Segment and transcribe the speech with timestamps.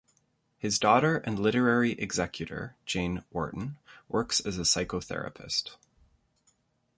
[0.57, 3.77] His daughter and literary executor, Jane Wharton,
[4.09, 5.75] works as a psychotherapist.